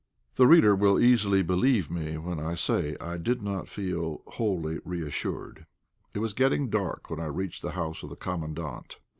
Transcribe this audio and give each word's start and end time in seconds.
The 0.33 0.47
reader 0.47 0.75
will 0.75 0.99
easily 0.99 1.43
believe 1.43 1.91
me 1.91 2.17
when 2.17 2.39
I 2.39 2.55
say 2.55 2.93
that 2.93 3.01
I 3.03 3.17
did 3.17 3.43
not 3.43 3.67
feel 3.67 4.23
wholly 4.25 4.79
reassured. 4.83 5.67
It 6.15 6.17
was 6.17 6.33
getting 6.33 6.69
dark 6.71 7.11
when 7.11 7.19
I 7.19 7.25
reached 7.27 7.61
the 7.61 7.73
house 7.77 8.01
of 8.01 8.09
the 8.09 8.15
Commandant. 8.15 8.97